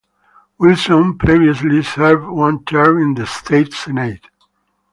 [0.57, 4.25] Wilson previously served one term in the state Senate.